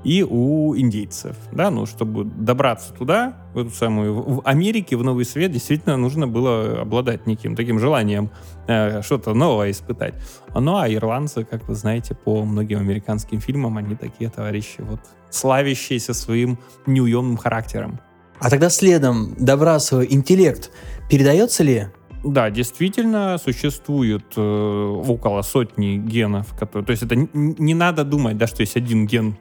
[0.03, 5.25] и у индейцев, да, ну, чтобы добраться туда, в эту самую, в Америке, в Новый
[5.25, 8.29] Свет, действительно нужно было обладать неким таким желанием
[8.67, 10.13] э, что-то новое испытать.
[10.55, 16.13] Ну, а ирландцы, как вы знаете, по многим американским фильмам, они такие товарищи, вот, славящиеся
[16.13, 17.99] своим неуемным характером.
[18.39, 20.71] А тогда следом, добрасывая интеллект,
[21.09, 21.87] передается ли?
[22.23, 24.41] Да, действительно, существует э,
[25.07, 26.85] около сотни генов, которые...
[26.85, 29.37] То есть это н- не надо думать, да, что есть один ген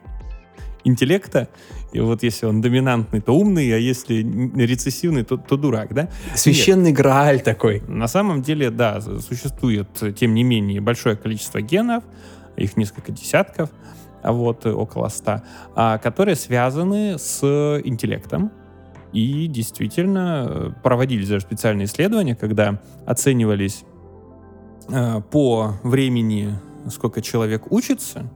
[0.83, 1.49] интеллекта,
[1.91, 4.15] и вот если он доминантный, то умный, а если
[4.55, 6.09] рецессивный, то, то дурак, да?
[6.35, 7.81] Священный Грааль такой.
[7.87, 12.03] На самом деле, да, существует, тем не менее, большое количество генов,
[12.55, 13.69] их несколько десятков,
[14.21, 15.43] а вот э, около ста,
[15.75, 17.43] а, которые связаны с
[17.83, 18.51] интеллектом.
[19.13, 23.83] И действительно э, проводились даже специальные исследования, когда оценивались
[24.89, 28.29] э, по времени, сколько человек учится.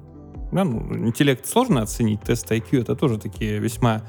[0.54, 4.04] Да, ну, интеллект сложно оценить, тест IQ это тоже такие весьма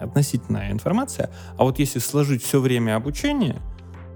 [0.00, 1.30] относительная информация.
[1.56, 3.60] А вот если сложить все время обучения,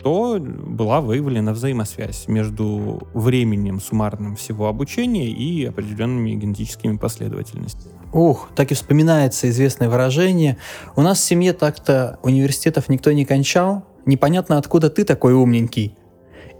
[0.02, 7.94] то была выявлена взаимосвязь между временем суммарным всего обучения и определенными генетическими последовательностями.
[8.12, 10.58] Ух, так и вспоминается известное выражение.
[10.96, 13.84] У нас в семье так-то университетов никто не кончал.
[14.04, 15.96] Непонятно, откуда ты такой умненький.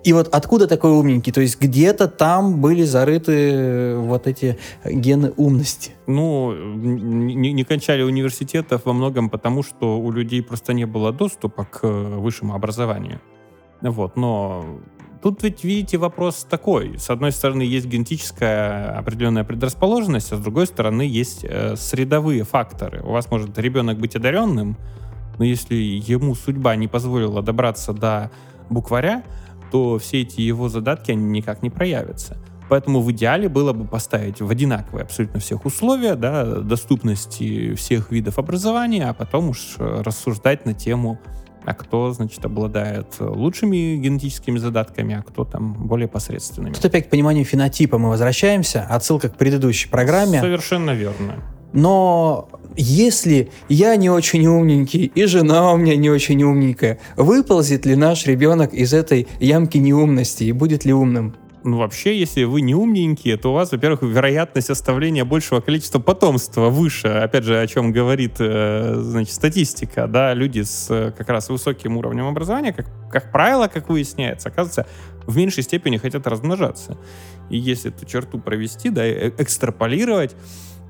[0.04, 1.32] И вот откуда такой умненький?
[1.32, 5.92] То есть где-то там были зарыты э, вот эти гены умности.
[6.06, 11.64] Ну, не, не кончали университетов во многом потому, что у людей просто не было доступа
[11.64, 13.20] к э, высшему образованию.
[13.80, 14.64] Вот, но
[15.22, 16.98] тут ведь, видите, вопрос такой.
[16.98, 23.02] С одной стороны, есть генетическая определенная предрасположенность, а с другой стороны, есть э, средовые факторы.
[23.02, 24.76] У вас может ребенок быть одаренным,
[25.38, 28.30] но если ему судьба не позволила добраться до
[28.68, 29.22] букваря,
[29.72, 32.36] то все эти его задатки, они никак не проявятся.
[32.68, 38.38] Поэтому в идеале было бы поставить в одинаковые абсолютно всех условия, да, доступности всех видов
[38.38, 41.18] образования, а потом уж э, рассуждать на тему,
[41.64, 46.74] а кто, значит, обладает лучшими генетическими задатками, а кто там более посредственными.
[46.74, 48.86] Тут опять к пониманию фенотипа мы возвращаемся.
[48.88, 50.40] Отсылка к предыдущей программе.
[50.40, 51.36] Совершенно верно.
[51.72, 57.96] Но если я не очень умненький, и жена у меня не очень умненькая, выползет ли
[57.96, 61.34] наш ребенок из этой ямки неумности и будет ли умным?
[61.64, 66.70] Ну, вообще, если вы не умненькие, то у вас, во-первых, вероятность оставления большего количества потомства
[66.70, 67.06] выше.
[67.06, 71.96] Опять же, о чем говорит, э, значит, статистика, да, люди с э, как раз высоким
[71.96, 74.86] уровнем образования, как, как правило, как выясняется, оказывается,
[75.24, 76.98] в меньшей степени хотят размножаться.
[77.48, 80.34] И если эту черту провести, да, э- экстраполировать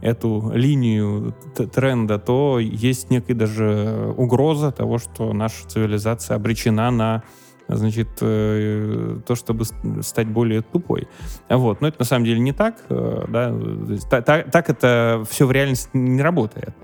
[0.03, 1.35] эту линию
[1.73, 7.23] тренда, то есть некая даже угроза того, что наша цивилизация обречена на
[7.69, 9.65] значит, э, то, чтобы
[10.03, 11.09] стать более тупой.
[11.49, 11.81] Вот.
[11.81, 12.75] Но это на самом деле не так.
[12.91, 13.49] э, Да?
[13.51, 16.75] То есть та- та- Так это все в реальности не работает.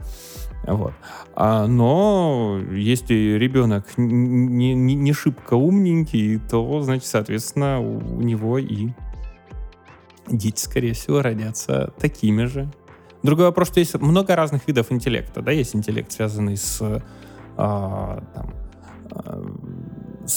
[0.66, 0.92] Вот.
[1.34, 8.88] А, но если ребенок не, не, не шибко умненький, то, значит, соответственно, у него и
[10.28, 12.70] дети, скорее всего, родятся такими же.
[13.22, 15.42] Другой вопрос, что есть много разных видов интеллекта.
[15.42, 15.50] Да?
[15.50, 16.80] Есть интеллект, связанный с,
[17.56, 18.54] а, там,
[19.10, 19.44] а,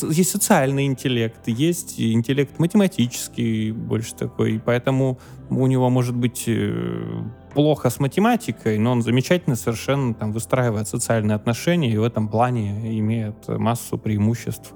[0.09, 7.89] есть социальный интеллект, есть интеллект математический, больше такой, поэтому у него может быть э, плохо
[7.89, 13.47] с математикой, но он замечательно совершенно там выстраивает социальные отношения и в этом плане имеет
[13.49, 14.73] массу преимуществ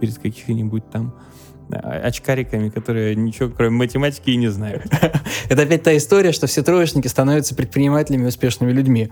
[0.00, 1.35] перед какими-нибудь там э,
[1.70, 4.84] очкариками, которые ничего кроме математики и не знают.
[5.48, 9.10] Это опять та история, что все троечники становятся предпринимателями и успешными людьми.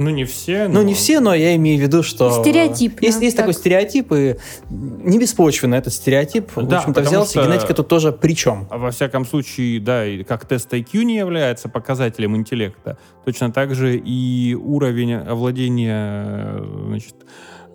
[0.00, 0.66] Ну, не все.
[0.66, 2.40] Ну, не все, но я имею в виду, что...
[2.40, 3.02] Стереотип.
[3.02, 4.36] Есть, есть такой стереотип, и
[4.70, 8.66] не беспочвенно этот стереотип, в Да, общем-то, потому взялся, что- генетика тут тоже при чем?
[8.70, 13.74] А Во всяком случае, да, и как тест IQ не является показателем интеллекта, точно так
[13.74, 17.16] же и уровень овладения значит,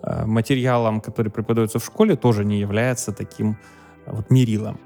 [0.02, 3.56] э, материалом, который преподается в школе, тоже не является таким
[4.06, 4.80] вот мерилом.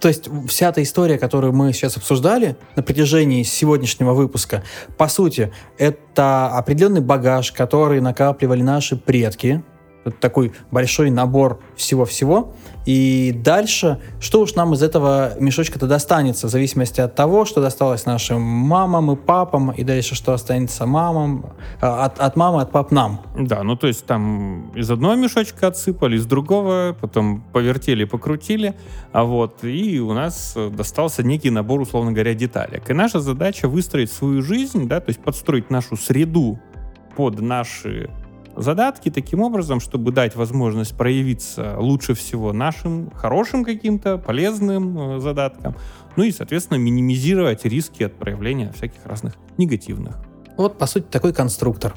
[0.00, 4.62] То есть вся эта история, которую мы сейчас обсуждали на протяжении сегодняшнего выпуска,
[4.96, 9.62] по сути, это определенный багаж, который накапливали наши предки.
[10.04, 12.54] Это такой большой набор всего-всего.
[12.84, 18.06] И дальше, что уж нам из этого мешочка-то достанется, в зависимости от того, что досталось
[18.06, 22.90] нашим мамам и папам, и дальше, что останется мамам, а, от, от мамы, от пап
[22.90, 23.20] нам.
[23.38, 28.74] Да, ну то есть там из одного мешочка отсыпали, из другого, потом повертели, покрутили,
[29.12, 32.90] а вот, и у нас э, достался некий набор, условно говоря, деталек.
[32.90, 36.58] И наша задача выстроить свою жизнь, да, то есть подстроить нашу среду
[37.16, 38.10] под наши
[38.56, 45.74] задатки таким образом, чтобы дать возможность проявиться лучше всего нашим хорошим каким-то полезным э, задаткам,
[46.16, 50.16] ну и, соответственно, минимизировать риски от проявления всяких разных негативных.
[50.56, 51.94] Вот, по сути, такой конструктор.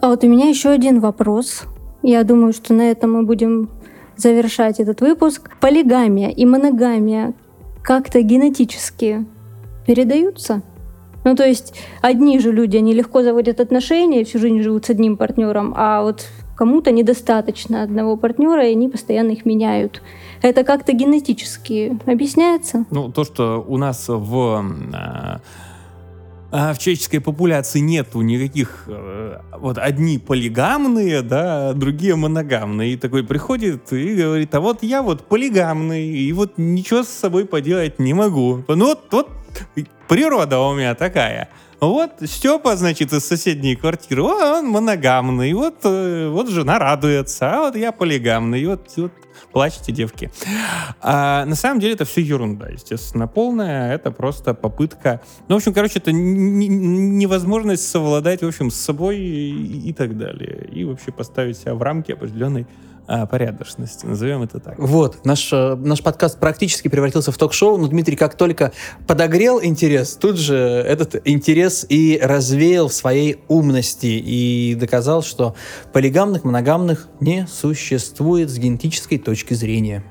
[0.00, 1.64] А вот у меня еще один вопрос.
[2.02, 3.70] Я думаю, что на этом мы будем
[4.16, 5.50] завершать этот выпуск.
[5.60, 7.34] Полигамия и моногамия
[7.82, 9.26] как-то генетически
[9.86, 10.62] передаются?
[11.24, 15.16] Ну, то есть одни же люди, они легко заводят отношения, всю жизнь живут с одним
[15.16, 20.02] партнером, а вот кому-то недостаточно одного партнера, и они постоянно их меняют.
[20.42, 22.84] Это как-то генетически объясняется?
[22.90, 24.64] Ну, то, что у нас в,
[26.54, 32.92] а, в человеческой популяции нету никаких, э, вот одни полигамные, да, другие моногамные.
[32.92, 37.46] И такой приходит и говорит, а вот я вот полигамный, и вот ничего с собой
[37.46, 38.62] поделать не могу.
[38.68, 39.30] Ну, вот, вот
[40.08, 41.48] природа у меня такая.
[41.82, 47.74] Вот Степа, значит, из соседней квартиры, он моногамный, вот, э, вот жена радуется, а вот
[47.74, 49.10] я полигамный, вот, вот
[49.50, 50.30] плачьте, девки.
[51.00, 53.96] А на самом деле это все ерунда, естественно, полная.
[53.96, 55.22] Это просто попытка...
[55.48, 60.68] Ну, в общем, короче, это невозможность совладать, в общем, с собой и, и так далее.
[60.72, 62.68] И вообще поставить себя в рамки определенной
[63.12, 64.06] а, порядочности.
[64.06, 64.78] Назовем это так.
[64.78, 68.72] Вот, наш, э, наш подкаст практически превратился в ток-шоу, но Дмитрий как только
[69.06, 75.54] подогрел интерес, тут же этот интерес и развеял в своей умности и доказал, что
[75.92, 80.02] полигамных, моногамных не существует с генетической точки зрения.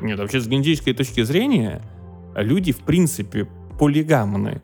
[0.00, 1.82] Нет, вообще с генетической точки зрения
[2.34, 3.46] люди, в принципе,
[3.78, 4.62] полигамны,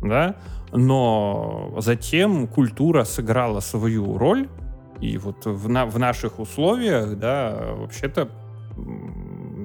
[0.00, 0.36] да,
[0.72, 4.48] но затем культура сыграла свою роль,
[5.00, 8.28] и вот в, на- в наших условиях, да, вообще-то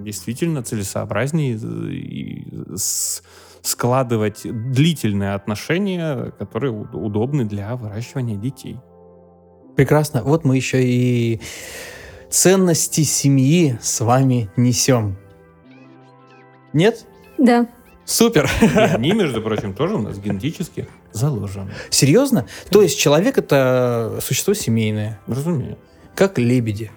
[0.04, 3.22] действительно целесообразнее и с-
[3.62, 8.78] складывать длительные отношения, которые удобны для выращивания детей.
[9.76, 10.24] Прекрасно.
[10.24, 11.42] Вот мы еще и
[12.30, 15.18] ценности семьи с вами несем.
[16.74, 17.06] Нет?
[17.38, 17.68] Да.
[18.06, 18.50] Супер.
[18.62, 21.72] И они, между прочим, тоже у нас генетически заложены.
[21.90, 22.46] Серьезно?
[22.70, 25.78] То есть человек это существо семейное, Разумеется.
[26.16, 26.92] как лебеди.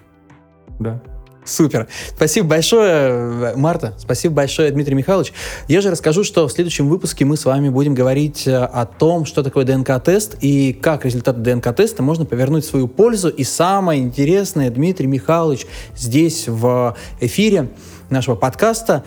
[0.79, 1.01] Да.
[1.45, 1.87] Супер.
[2.15, 3.93] Спасибо большое, Марта.
[3.97, 5.33] Спасибо большое, Дмитрий Михайлович.
[5.67, 9.25] Я же расскажу, что в следующем выпуске мы с вами будем говорить э, о том,
[9.25, 13.27] что такое ДНК-тест и как результаты ДНК-теста можно повернуть в свою пользу.
[13.27, 17.69] И самое интересное, Дмитрий Михайлович здесь в эфире
[18.09, 19.03] нашего подкаста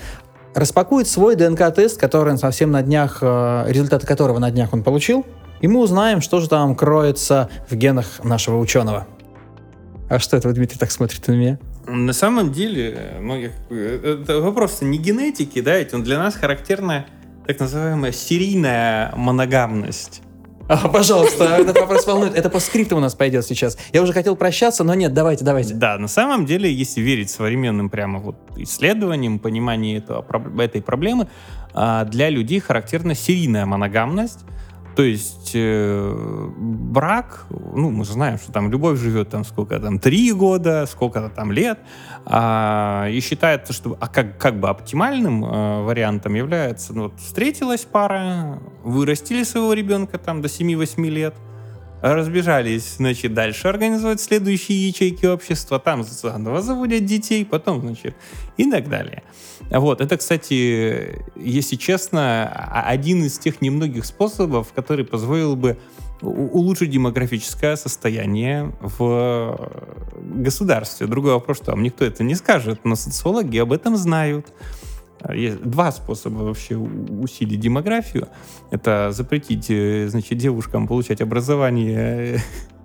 [0.56, 5.26] распакует свой ДНК-тест, который он совсем на днях, э, результаты которого на днях он получил.
[5.60, 9.06] И мы узнаем, что же там кроется в генах нашего ученого.
[10.08, 11.58] А что это Дмитрий, так смотрите на меня?
[11.86, 17.06] На самом деле, я- э, это вопрос не генетики, да, ведь он для нас характерна
[17.46, 20.22] так называемая серийная моногамность.
[20.68, 22.34] А, пожалуйста, этот вопрос волнует.
[22.34, 23.78] Это по скрипту у нас пойдет сейчас.
[23.92, 25.74] Я уже хотел прощаться, но нет, давайте, давайте.
[25.74, 30.24] Да, на самом деле, если верить современным прямо вот исследованиям, пониманию этого,
[30.60, 31.28] этой проблемы,
[31.72, 34.40] а, для людей характерна серийная моногамность.
[34.96, 39.98] То есть э, брак, ну, мы же знаем, что там любовь живет там сколько там,
[39.98, 41.78] три года, сколько-то там лет,
[42.24, 47.84] а, и считается, что а как, как бы оптимальным э, вариантом является, ну, вот встретилась
[47.84, 51.34] пара, вырастили своего ребенка там до 7-8 лет,
[52.14, 58.14] разбежались, значит, дальше организовать следующие ячейки общества, там заново заводят детей, потом, значит,
[58.56, 59.22] и так далее.
[59.70, 62.48] Вот, это, кстати, если честно,
[62.86, 65.78] один из тех немногих способов, который позволил бы
[66.22, 69.70] улучшить демографическое состояние в
[70.16, 71.06] государстве.
[71.06, 74.46] Другой вопрос, что вам никто это не скажет, но социологи об этом знают.
[75.34, 78.28] Есть два способа вообще усилить демографию.
[78.70, 82.40] Это запретить, э, значит, девушкам получать образование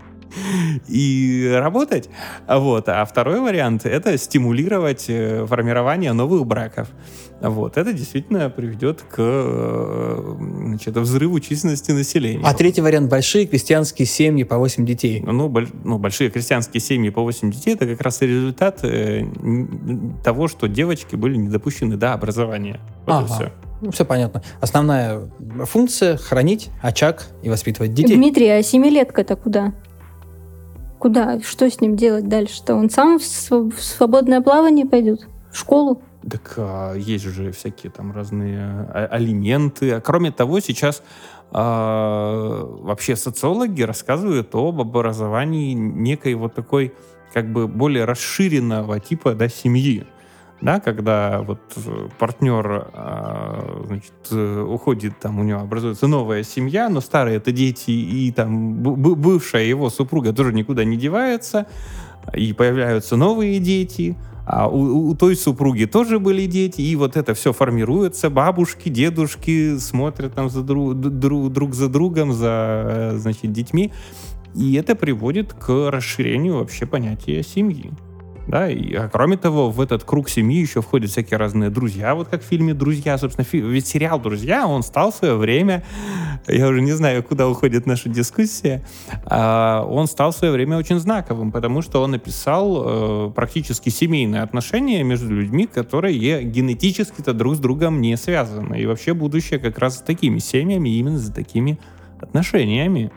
[0.88, 2.10] и работать.
[2.48, 2.90] Вот.
[2.90, 6.90] А второй вариант— это стимулировать э, формирование новых браков.
[7.42, 7.78] Вот.
[7.78, 12.44] Это действительно приведет к э, значит, взрыву численности населения.
[12.46, 15.22] А третий вариант— большие крестьянские семьи по 8 детей.
[15.22, 19.26] Ну, боль, ну, большие крестьянские семьи по 8 детей— это как раз результат э,
[20.24, 22.80] того, что девочки были не допущены до образования.
[23.06, 23.24] Вот ага.
[23.24, 23.52] и все.
[23.82, 24.44] Ну, все понятно.
[24.60, 25.22] Основная
[25.66, 28.16] функция— хранить очаг и воспитывать детей.
[28.16, 29.74] Дмитрий, а семилетка-то куда?
[31.02, 31.40] Куда?
[31.42, 32.76] Что с ним делать дальше-то?
[32.76, 35.28] Он сам в свободное плавание пойдет?
[35.52, 36.00] В школу?
[36.30, 39.94] Так а, есть же всякие там разные а, алименты.
[39.94, 41.02] А кроме того, сейчас
[41.50, 46.94] а, вообще социологи рассказывают об образовании некой вот такой
[47.34, 50.06] как бы более расширенного типа да, семьи
[50.62, 56.88] да, когда вот э, партнер, а, значит, э, уходит, там у него образуется новая семья,
[56.90, 61.66] но старые это дети и там бывшая его супруга тоже никуда не девается,
[62.34, 67.34] и появляются новые дети, а у, у той супруги тоже были дети, и вот это
[67.34, 73.52] все формируется, бабушки, дедушки смотрят там за друг, друг, друг за другом, за, э, значит,
[73.52, 73.92] детьми,
[74.54, 77.92] и это приводит к расширению вообще понятия семьи.
[78.48, 82.28] Да, и, а кроме того, в этот круг семьи еще входят всякие разные друзья, вот
[82.28, 85.84] как в фильме «Друзья», собственно, фи- ведь сериал «Друзья», он стал в свое время,
[86.48, 88.84] я уже не знаю, куда уходит наша дискуссия,
[89.26, 94.42] а, он стал в свое время очень знаковым, потому что он описал э, практически семейные
[94.42, 100.00] отношения между людьми, которые генетически-то друг с другом не связаны, и вообще будущее как раз
[100.00, 101.80] с такими семьями, именно за такими
[102.20, 103.12] отношениями.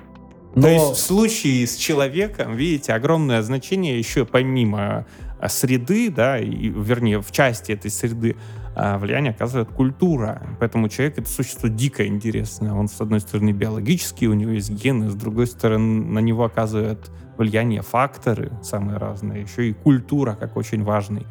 [0.54, 0.62] Но...
[0.62, 5.06] То есть в случае с человеком, видите, огромное значение еще помимо
[5.40, 8.36] а, среды, да, и, вернее, в части этой среды
[8.76, 10.42] а, влияние оказывает культура.
[10.60, 12.72] Поэтому человек— это существо дико интересное.
[12.72, 17.10] Он, с одной стороны, биологический, у него есть гены, с другой стороны, на него оказывают
[17.36, 21.26] влияние факторы самые разные, еще и культура как очень важный.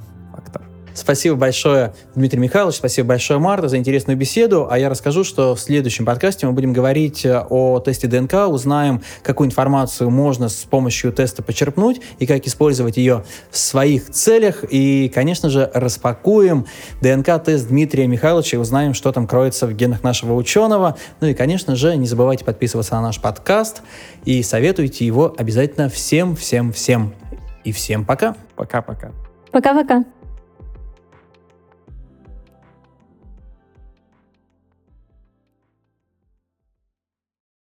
[0.93, 4.67] Спасибо большое, Дмитрий Михайлович, спасибо большое, Марта, за интересную беседу.
[4.69, 9.01] А я расскажу, что в следующем подкасте мы будем говорить э, о тесте ДНК, узнаем,
[9.23, 14.63] какую информацию можно с помощью теста почерпнуть и как использовать ее в своих целях.
[14.69, 16.67] И, конечно же, распакуем
[17.01, 20.97] ДНК-тест Дмитрия Михайловича и узнаем, что там кроется в генах нашего ученого.
[21.21, 23.81] Ну и, конечно же, не забывайте подписываться на наш подкаст
[24.25, 27.13] и советуйте его обязательно всем, всем, всем.
[27.63, 28.35] И всем пока.
[28.55, 29.11] Пока-пока.
[29.51, 30.03] Пока-пока.